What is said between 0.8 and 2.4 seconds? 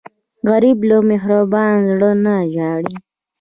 له مهربان زړه نه